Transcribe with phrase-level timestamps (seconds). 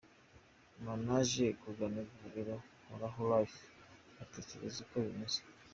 [0.71, 2.55] Nyuma naje kugana ivuriro
[2.87, 3.59] Horaho Life,
[4.13, 5.39] mbatekerereza uko bimeze.